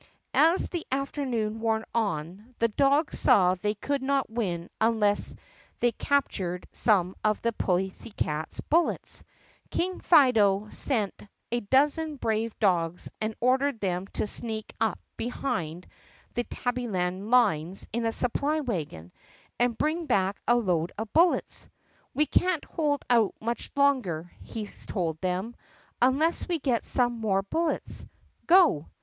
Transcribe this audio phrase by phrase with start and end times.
[0.33, 5.35] As the ternoon wore on, the dogs saw they could not win unless
[5.99, 9.23] captured some of the pussycats' bullets.
[9.69, 10.89] King Fido s
[11.69, 15.31] dozen brave dogs and ordered them to sneak up behn
[15.83, 15.83] 1
[16.35, 19.11] lie Tabbyland lines in a supply wagon
[19.59, 21.69] and bring back a load of bullets.
[22.15, 25.55] "We can't hold out much longer," he told them,
[26.01, 28.07] "unless we get some more bullets.
[28.47, 28.89] Go!"